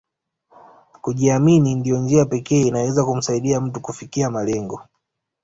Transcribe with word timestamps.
Kujiamini 1.01 1.75
ndio 1.75 1.99
njia 1.99 2.25
pekee 2.25 2.61
inayoweza 2.61 3.03
kumsaidia 3.05 3.61
mtu 3.61 3.81
kufikia 3.81 4.29
malengo 4.29 4.81